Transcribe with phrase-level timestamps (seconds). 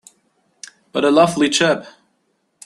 [0.91, 1.85] But a lovely chap!